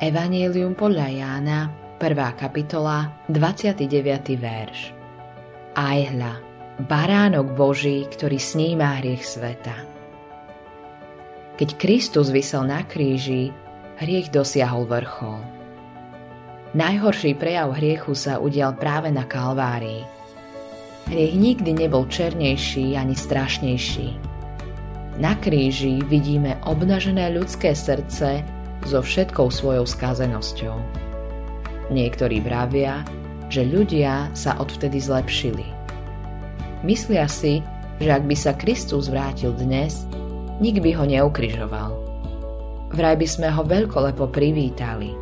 [0.00, 1.58] Evangelium podľa Jána,
[2.00, 2.40] 1.
[2.40, 4.32] kapitola, 29.
[4.40, 4.96] verš.
[5.76, 6.40] Aj hľa,
[6.88, 9.76] baránok Boží, ktorý sníma hriech sveta.
[11.60, 13.52] Keď Kristus vysel na kríži,
[14.00, 15.44] hriech dosiahol vrchol.
[16.72, 20.08] Najhorší prejav hriechu sa udial práve na Kalvárii.
[21.12, 24.16] Hriech nikdy nebol černejší ani strašnejší.
[25.20, 30.76] Na kríži vidíme obnažené ľudské srdce so všetkou svojou skazenosťou.
[31.90, 33.02] Niektorí vravia,
[33.50, 35.66] že ľudia sa odvtedy zlepšili.
[36.86, 37.60] Myslia si,
[38.00, 40.06] že ak by sa Kristus vrátil dnes,
[40.62, 41.90] nik by ho neukrižoval.
[42.96, 45.12] Vraj by sme ho veľkolepo privítali.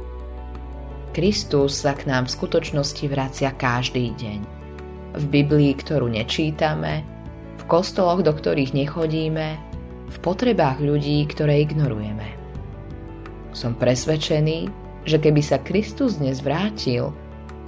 [1.10, 4.40] Kristus sa k nám v skutočnosti vracia každý deň.
[5.18, 7.02] V Biblii, ktorú nečítame,
[7.58, 9.48] v kostoloch, do ktorých nechodíme,
[10.08, 12.37] v potrebách ľudí, ktoré ignorujeme.
[13.56, 14.68] Som presvedčený,
[15.08, 17.10] že keby sa Kristus dnes vrátil,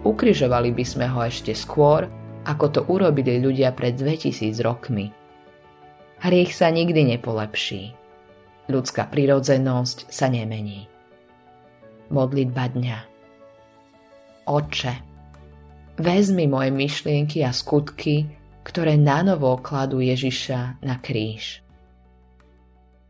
[0.04, 2.04] ukrižovali by sme ho ešte skôr,
[2.44, 5.12] ako to urobili ľudia pred 2000 rokmi.
[6.20, 7.96] Hriech sa nikdy nepolepší.
[8.68, 10.84] Ľudská prirodzenosť sa nemení.
[12.12, 12.98] Modlitba dňa
[14.50, 14.94] Oče,
[16.00, 18.26] vezmi moje myšlienky a skutky,
[18.66, 21.62] ktoré nanovo kladú Ježiša na kríž.